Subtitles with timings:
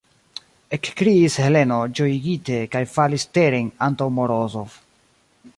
[0.77, 4.83] ekkriis Heleno ĝojigite kaj falis teren antaŭ Morozov.